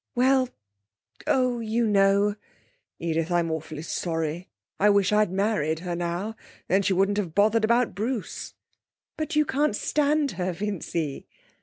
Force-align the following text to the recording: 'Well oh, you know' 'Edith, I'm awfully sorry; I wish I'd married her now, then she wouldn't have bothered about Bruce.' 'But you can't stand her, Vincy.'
'Well 0.15 0.49
oh, 1.27 1.59
you 1.59 1.85
know' 1.85 2.35
'Edith, 2.99 3.29
I'm 3.31 3.51
awfully 3.51 3.83
sorry; 3.83 4.49
I 4.79 4.89
wish 4.89 5.11
I'd 5.11 5.31
married 5.31 5.81
her 5.81 5.95
now, 5.95 6.35
then 6.67 6.81
she 6.81 6.93
wouldn't 6.93 7.19
have 7.19 7.35
bothered 7.35 7.63
about 7.63 7.93
Bruce.' 7.93 8.55
'But 9.15 9.35
you 9.35 9.45
can't 9.45 9.75
stand 9.75 10.31
her, 10.41 10.53
Vincy.' 10.53 11.27